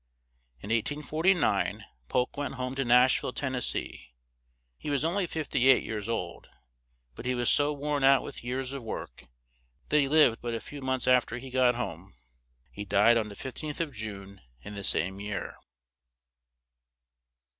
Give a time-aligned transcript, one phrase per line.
[0.61, 4.15] In 1849 Polk went home to Nash ville, Ten nes see;
[4.79, 6.49] he was on ly fif ty eight years old;
[7.13, 9.25] but was so worn out with years of work
[9.89, 12.15] that he lived but a few months af ter he got home;
[12.71, 15.55] he died on the 15th of June, in the same year.